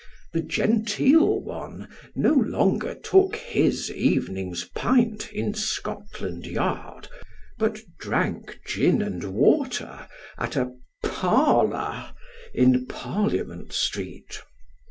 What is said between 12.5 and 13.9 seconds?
in Parliament